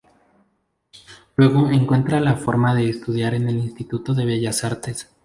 Luego, 1.35 1.69
encuentra 1.69 2.19
la 2.21 2.35
forma 2.35 2.73
de 2.73 2.89
estudiar 2.89 3.35
en 3.35 3.47
el 3.47 3.57
Instituto 3.59 4.15
de 4.15 4.25
Bellas 4.25 4.63
Artes. 4.63 5.11